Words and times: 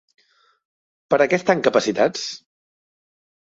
Per 1.13 1.19
a 1.19 1.27
què 1.33 1.39
estan 1.41 1.61
capacitats? 1.69 2.25